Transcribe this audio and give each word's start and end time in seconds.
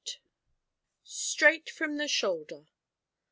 'STRAIGHT 1.03 1.69
FROM 1.69 1.97
THE 1.97 2.07
SHOULDER.' 2.07 2.65